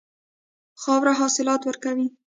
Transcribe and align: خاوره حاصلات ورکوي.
خاوره 0.81 1.13
حاصلات 1.19 1.61
ورکوي. 1.65 2.07